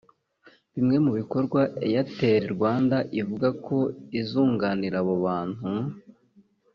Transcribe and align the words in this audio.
Bimwe 0.73 0.97
mu 1.05 1.11
bikorwa 1.19 1.61
Airtel 1.85 2.41
Rwanda 2.55 2.97
ivuga 3.21 3.47
ko 3.65 3.77
izunganira 4.19 4.97
abo 5.01 5.15
bantu 5.25 5.61